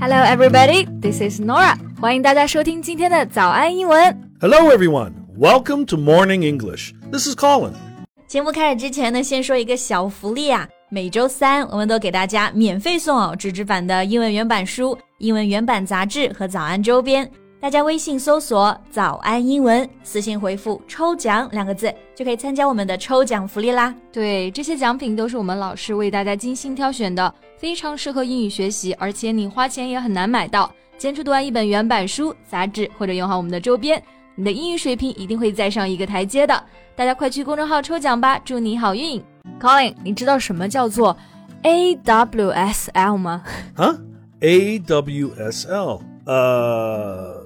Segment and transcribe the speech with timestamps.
[0.00, 0.86] Hello, everybody.
[0.98, 1.76] This is Nora.
[2.00, 4.32] 欢迎大家收听今天的早安英文。
[4.40, 5.12] Hello, everyone.
[5.38, 6.94] Welcome to Morning English.
[7.12, 7.74] This is Colin.
[8.26, 10.66] 节目开始之前呢，先说一个小福利啊！
[10.88, 17.30] 每周三我们都给大家免费送哦纸质版的英文原版书、英文原版杂志和早安周边。
[17.60, 23.94] 大家微信搜索“早安英文”，私信回复“抽奖”两个字，就可以参加我们的抽奖福利啦。
[24.10, 30.72] 对，这些奖品都是我们老师为大家精心挑选的，非常适合英语学习，而且你花钱也很难买到。
[30.96, 34.02] 坚持读完一本原版书、杂志，或者用好我们的周边，
[34.34, 36.64] 你的英语水平一定会再上一个台阶的。
[36.96, 39.22] 大家快去公众号抽奖吧，祝你好运
[39.60, 41.14] ！Colin，你知道什么叫做
[41.62, 43.42] AWSL 吗
[43.76, 43.98] ？Huh?
[44.40, 46.00] AWSL.
[46.24, 47.42] Uh,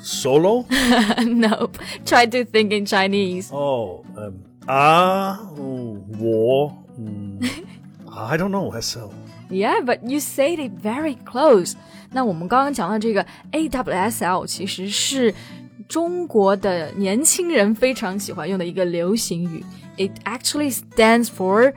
[0.00, 0.64] solo?
[1.26, 1.76] nope.
[2.04, 3.50] Try to think in Chinese.
[3.50, 6.72] Oh, um, ah, oh, war.
[6.96, 7.44] mm,
[8.08, 9.10] I don't know, SL.
[9.49, 11.73] Yeah, but you said it very close.
[12.11, 15.33] 那我们刚刚讲到这个 AWSL，其实是
[15.87, 19.63] 中国的年轻人非常喜欢用的一个流行语。
[19.97, 21.73] It actually stands for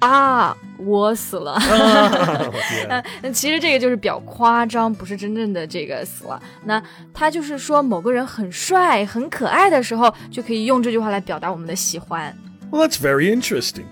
[0.00, 1.52] 啊，我死了。
[1.52, 3.04] Oh, yeah.
[3.22, 6.42] 那其实这个就是比较夸张，不是真正的这个死了。
[6.64, 6.82] 那
[7.14, 12.36] 他就是说某个人很帅、很可爱的时候，就可以用这句话来表达我们的喜欢。
[12.70, 13.86] Well, that's very interesting.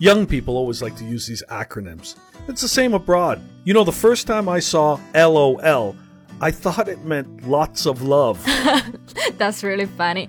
[0.00, 2.14] Young people always like to use these acronyms.
[2.48, 3.40] It's the same abroad.
[3.64, 5.96] You know, the first time I saw LOL,
[6.40, 8.38] I thought it meant lots of love.
[9.38, 10.28] That's really funny.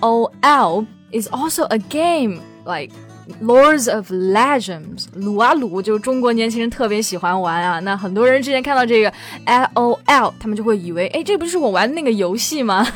[0.00, 2.92] LOL is also a game like
[3.40, 7.80] Lords of Legends，撸啊撸，就是中国年轻人特别喜欢玩啊。
[7.80, 9.12] 那很多人之前看到这个
[9.46, 12.86] LOL，他们就会以为，哎，这不是我玩的那个游戏吗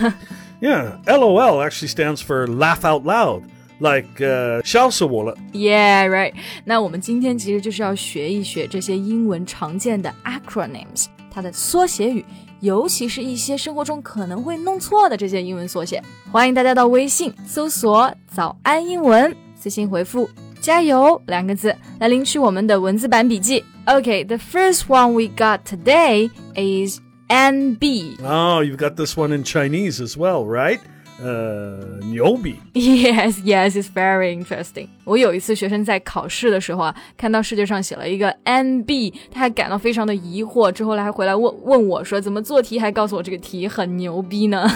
[0.60, 3.42] Yeah, LOL actually stands for laugh out loud,
[3.80, 5.36] like uh, 笑死我了.
[5.52, 6.32] ？Yeah, right。
[6.64, 12.24] 那我们今天其实就是要学一学这些英文常见的 acronyms，它的缩写语。
[12.60, 20.26] 尤其是一些生活中可能会弄错的这些英文缩写，欢迎大家到微信搜索“早安英文”，私信回复“
[20.58, 23.62] 加油”两个字来领取我们的文字版笔记。
[23.84, 28.16] Okay, the first one we got today is NB.
[28.24, 30.80] Oh, you've got this one in Chinese as well, right?
[31.20, 32.56] Uh, 牛逼.
[32.74, 34.88] Yes, yes, it's very interesting.
[35.04, 44.68] 我有一次学生在考试的时候啊，看到试卷上写了一个 NB，他还感到非常的疑惑，之后来还回来问问我说怎么做题，还告诉我这个题很牛逼呢。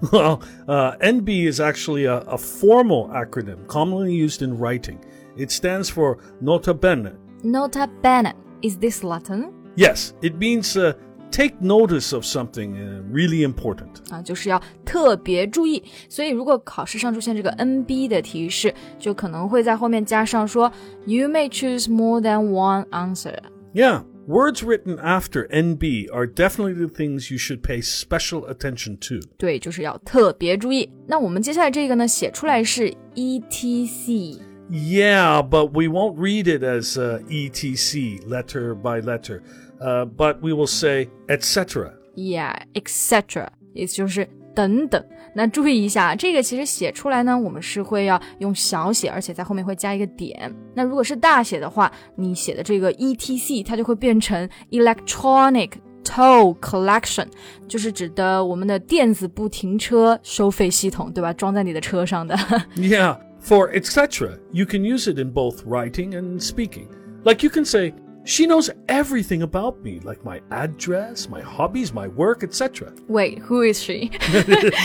[0.00, 4.96] Well, uh, NB is actually a, a formal acronym commonly used in writing.
[5.36, 7.12] It stands for Nota Bene.
[7.44, 8.34] Nota bene.
[8.60, 9.52] Is this Latin?
[9.76, 10.94] Yes, it means uh,
[11.30, 13.88] take notice of something uh, really important.
[14.10, 15.82] 啊，就是要特别注意。
[16.08, 20.72] 所以如果考试上出现这个 NB 的提示，就可能会在后面加上说
[21.04, 23.36] You may choose more than one answer。
[23.74, 29.26] Yeah, words written after NB are definitely the things you should pay special attention to.
[29.36, 30.90] 对，就是要特别注意。
[31.06, 34.38] 那我们接下来这个呢，写出来是 ETC。
[34.70, 39.42] Yeah, but we won't read it as uh, ETC, letter by letter,
[39.80, 41.92] uh, but we will say etc.
[42.14, 43.48] Yeah, etc.
[43.74, 45.04] 也就是等等。
[45.34, 50.50] 那注意一下，这个其实写出来呢，我们是会要用小写，而且在后面会加一个点。
[50.74, 57.26] 那如果是大写的话，你写的这个 ETC，它就会变成 Electronic Toll Collection，
[57.68, 61.34] 就是指的我们的电子不停车收费系统，对吧？
[61.34, 62.34] 装在你的车上的。
[62.76, 66.86] Yeah, for etc., you can use it in both writing and speaking.
[67.24, 67.92] Like you can say,
[68.23, 72.93] she knows everything about me, like my address, my hobbies, my work, etc.
[73.07, 74.09] Wait, who is she?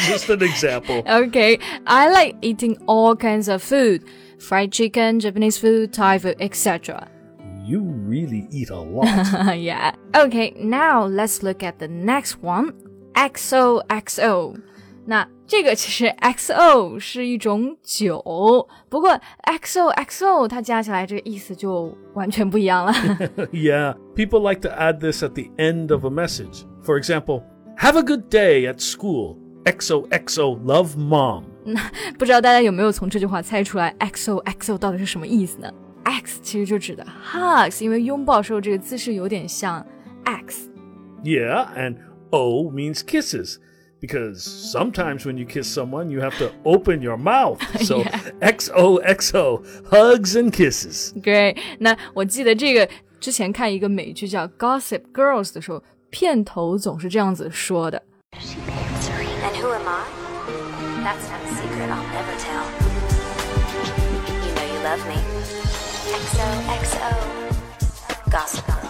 [0.06, 1.02] Just an example.
[1.06, 4.04] Okay, I like eating all kinds of food.
[4.38, 7.08] Fried chicken, Japanese food, Thai food, etc.
[7.64, 9.56] You really eat a lot.
[9.58, 9.94] yeah.
[10.14, 12.72] Okay, now let's look at the next one.
[13.14, 14.60] XOXO.
[15.06, 18.21] 那这个其实 XO 是一种酒，
[18.89, 22.93] 不过 XOXO 它加起来这个意思就完全不一样了。
[23.51, 26.63] yeah, people like to add this at the end of a message.
[26.83, 27.43] For example,
[27.77, 29.37] have a good day at school.
[29.65, 31.43] XOXO, love mom.
[32.17, 35.71] 不知道大家有没有从这句话猜出来 XOXO 到底是什么意思呢？
[36.03, 39.85] X 其实就指的 hugs，因为拥抱时候这个姿势有点像
[40.23, 40.71] X。
[41.23, 41.97] Yeah, and
[42.31, 43.57] O means kisses.
[43.99, 47.59] Because sometimes when you kiss someone, you have to open your mouth.
[47.85, 48.03] So
[48.41, 51.13] XOXO, hugs and kisses.
[51.21, 52.89] Great，那我记得这个
[53.19, 58.01] 之前看一个美剧叫《Gossip Girls》的时候，片头总是这样子说的。
[58.31, 60.05] And who am I?
[61.03, 62.65] That's not a secret I'll never tell.
[64.45, 65.21] You know you love me.
[66.09, 67.13] XOXO.
[68.31, 68.84] Gossip Girl.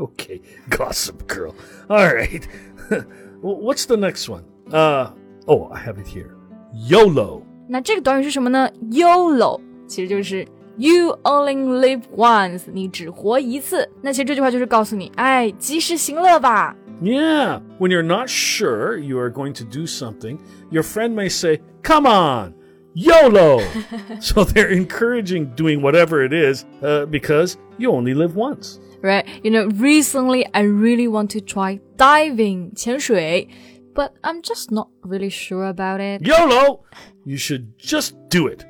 [0.00, 1.54] Okay, Gossip girl.
[1.88, 2.46] All right.
[3.40, 4.44] What's the next one?
[4.70, 5.10] Uh
[5.46, 6.30] oh, I have it here.
[6.74, 7.42] YOLO.
[7.68, 8.70] 那这个短语是什么呢？
[8.90, 10.46] YOLO 其实就是
[10.76, 13.88] You only live once，你只活一次。
[14.02, 16.76] 那其实这句话就是告诉你，哎，及时行乐吧。
[17.02, 20.38] Yeah, when you're not sure you are going to do something,
[20.70, 22.54] your friend may say, Come on,
[22.93, 23.59] YOLO!
[24.19, 28.79] so they're encouraging doing whatever it is uh, because you only live once.
[29.01, 29.27] Right?
[29.43, 33.47] You know, recently I really want to try diving 潜水
[33.93, 36.21] but I'm just not really sure about it.
[36.25, 36.85] YOLO!
[37.25, 38.65] You should just do it.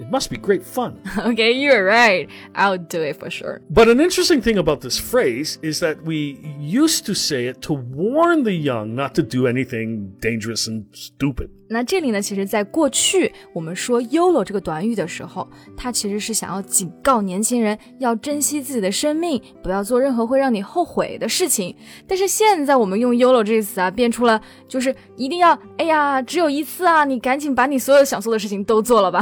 [0.00, 0.98] It must be great fun.
[1.18, 2.28] Okay, you're right.
[2.54, 3.62] I'll do it for sure.
[3.70, 7.72] But an interesting thing about this phrase is that we used to say it to
[7.72, 11.48] warn the young not to do anything dangerous and stupid.
[11.68, 21.74] 那这里呢，其实在过去我们说 “YOLO” 这个短语的时候，它其实是想要警告年轻人要珍惜自己的生命，不要做任何会让你后悔的事情。
[22.06, 29.20] 但是现在我们用 “YOLO” 这个词啊，变出了就是一定要，哎呀，只有一次啊，你赶紧把你所有想做的事情都做了吧。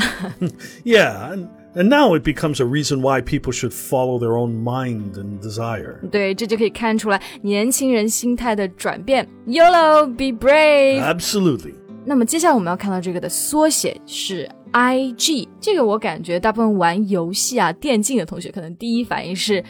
[0.84, 5.16] Yeah, and, and now it becomes a reason why people should follow their own mind
[5.16, 6.00] and desire.
[6.10, 9.28] 对，这就可以看出来年轻人心态的转变。
[9.46, 11.00] YOLO，be brave。
[11.00, 11.74] Absolutely.
[12.04, 19.64] 那么接下来我们要看到这个的缩写是 IG，这个我感觉大部分玩游戏啊、电竞的同学可能第一反应是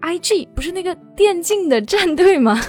[0.00, 2.60] IG，不是那个电竞的战队吗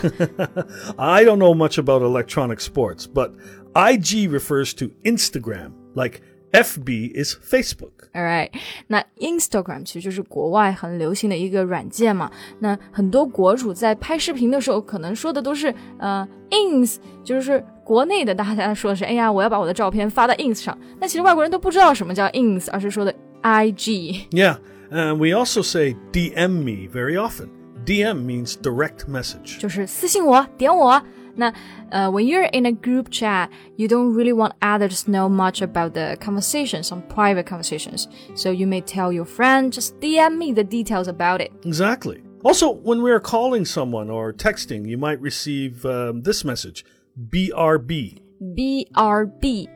[0.98, 3.32] I don't know much about electronic sports, but
[3.74, 6.22] IG refers to Instagram, like
[6.52, 8.10] FB is Facebook.
[8.14, 8.50] ？All right，
[8.88, 12.32] 那 Instagram 其实就是国外很流行的一个软件嘛。
[12.60, 20.78] 那很多国主在拍视频的时候，可能说的都是呃 ins，就是国内的大家说的是，哎呀，我要把我的照片发到 ins 上。
[21.00, 23.14] 那其实外国人都不知道什么叫 ins，而是说的
[23.44, 24.30] IG。
[24.32, 24.58] Yeah,
[24.90, 27.50] and we also say DM me very often.
[27.86, 29.60] DM means direct message.
[29.60, 31.02] 就是私信我，点我。
[31.36, 31.54] 那
[31.90, 35.30] 呃、w h e n you're in a group chat, you don't really want others to know
[35.30, 38.08] much about the conversation, some private conversations.
[38.36, 41.52] So you may tell your friend, just DM me the details about it.
[41.64, 42.24] Exactly.
[42.44, 46.84] Also, when we are calling someone or texting, you might receive um, this message
[47.30, 48.20] BRB.
[48.42, 49.68] BRB,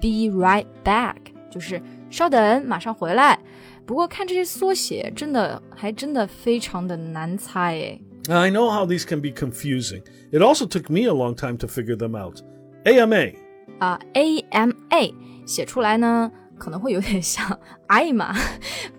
[0.00, 1.16] be right back，
[1.50, 1.80] 就是
[2.10, 3.38] 稍等，马上回来。
[3.86, 8.00] 不过看这些缩写，真的还真的非常的难猜诶。
[8.28, 10.02] I know how these can be confusing.
[10.30, 12.42] It also took me a long time to figure them out.
[12.84, 13.32] AMA.
[13.78, 15.14] 啊、a M A
[15.46, 18.34] 写出来呢，可能会有点像 艾玛，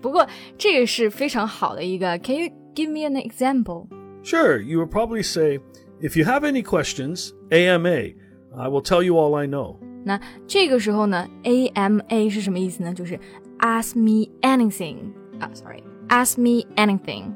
[0.00, 0.26] 不过
[0.58, 2.18] 这个是非常好的一个。
[2.18, 3.86] Can you give me an example？
[4.24, 5.60] Sure, you would probably say,
[6.00, 8.14] if you have any questions, AMA.
[8.54, 9.76] I will tell you all I know.
[10.04, 12.92] 那这个时候呢，A M A 是什么意思呢？
[12.92, 13.18] 就是
[13.60, 17.34] Ask me anything 啊，sorry，Ask me anything。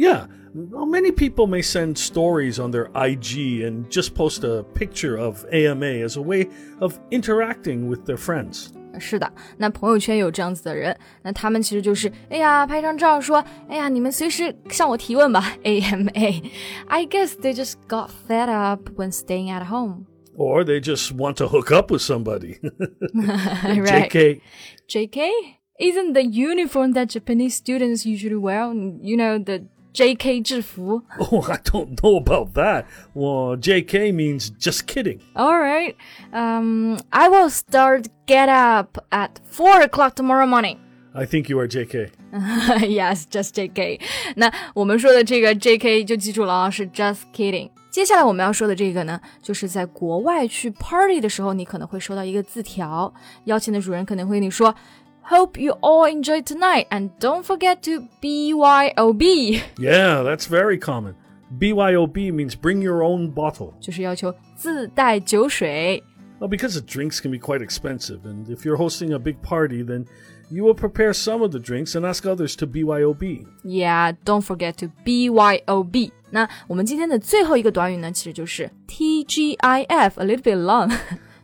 [0.00, 5.16] Yeah, well, many people may send stories on their IG and just post a picture
[5.16, 6.48] of AMA as a way
[6.80, 8.68] of interacting with their friends.
[8.98, 20.06] 是的，那朋友圈有这样子的人，那他们其实就是，哎呀，拍张照说，哎呀，你们随时向我提问吧，A M A。I guess they just got fed up when staying at home.
[20.34, 22.58] Or they just want to hook up with somebody.
[23.14, 24.10] right.
[24.10, 24.40] JK.
[24.88, 25.30] JK?
[25.78, 28.72] Isn't the uniform that Japanese students usually wear,
[29.02, 31.02] you know, the JK 制服?
[31.18, 32.84] Oh, I don't know about that.
[33.14, 35.20] Well, JK means just kidding.
[35.34, 35.96] All right.
[36.32, 40.76] Um, I will start get up at 4 o'clock tomorrow morning.
[41.14, 42.10] I think you are JK.
[42.88, 43.98] yes, just JK.
[44.36, 47.70] 那我们说的这个 JK 就记住了啊，是 just kidding。
[47.90, 53.10] 接下来我们要说的这个呢，就是在国外去 party 的时候，你可能会收到一个字条，
[53.44, 54.74] 邀请的主人可能会跟你说
[55.22, 61.14] ，Hope you all enjoy tonight and don't forget to BYOB， Yeah, that's very common.
[61.58, 63.72] BYOB means bring your own bottle.
[63.80, 66.02] 就是要求自带酒水。
[66.38, 69.82] Well, because the drinks can be quite expensive, and if you're hosting a big party,
[69.82, 70.04] then
[70.50, 73.46] you will prepare some of the drinks and ask others to BYOB.
[73.64, 76.10] Yeah, don't forget to BYOB。
[76.30, 80.92] 那我们今天的最后一个短语呢，其实就是 TGIF，a little bit long。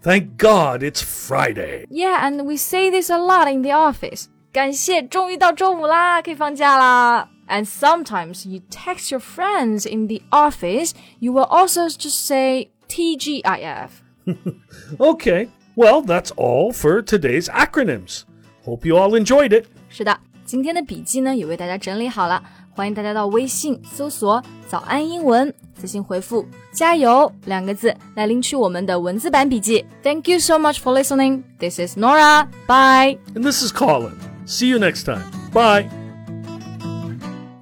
[0.06, 1.86] Thank God it's Friday.
[1.88, 4.26] Yeah, and we say this a lot in the office.
[4.52, 7.28] 感谢，终于到周五啦，可以放假啦。
[7.48, 13.90] And sometimes you text your friends in the office, you will also just say TGIF.
[14.98, 18.22] Okay, well, that's all for today's acronyms.
[18.64, 19.66] Hope you all enjoyed it.
[19.88, 22.42] 是的，今天的笔记呢也为大家整理好了，
[22.76, 29.84] 欢迎大家到微信搜索“早安英文”，私信回复“加油”两个字来领取我们的文字版笔记。
[30.02, 31.42] Thank you so much for listening.
[31.58, 32.48] This is Nora.
[32.66, 33.18] Bye.
[33.34, 34.14] And this is Colin.
[34.46, 35.24] See you next time.
[35.52, 35.88] Bye.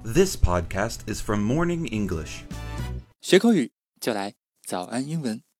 [0.03, 2.43] This podcast is from Morning English.
[3.21, 4.33] 学口语就来
[4.65, 5.41] 早安英文。